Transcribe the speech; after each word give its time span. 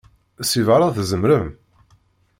Seg 0.49 0.63
beṛṛa, 0.67 0.89
tzemrem. 0.95 1.47